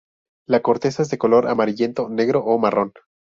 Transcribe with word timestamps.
La 0.47 0.63
corteza 0.63 1.03
es 1.03 1.09
de 1.11 1.19
color 1.19 1.45
amarillento 1.47 2.09
negro 2.09 2.43
o 2.43 2.57
marrón. 2.57 2.91